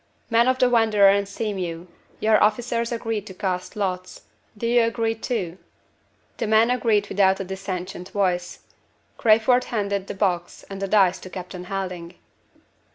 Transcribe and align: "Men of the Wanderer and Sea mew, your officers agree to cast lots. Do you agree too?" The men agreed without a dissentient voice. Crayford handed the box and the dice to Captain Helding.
"Men 0.31 0.47
of 0.47 0.57
the 0.57 0.67
Wanderer 0.67 1.09
and 1.09 1.27
Sea 1.29 1.53
mew, 1.53 1.87
your 2.19 2.41
officers 2.43 2.91
agree 2.91 3.21
to 3.21 3.35
cast 3.35 3.75
lots. 3.75 4.23
Do 4.57 4.65
you 4.65 4.81
agree 4.81 5.13
too?" 5.13 5.59
The 6.37 6.47
men 6.47 6.71
agreed 6.71 7.07
without 7.07 7.39
a 7.39 7.43
dissentient 7.43 8.09
voice. 8.09 8.61
Crayford 9.19 9.65
handed 9.65 10.07
the 10.07 10.15
box 10.15 10.63
and 10.71 10.81
the 10.81 10.87
dice 10.87 11.19
to 11.19 11.29
Captain 11.29 11.65
Helding. 11.65 12.15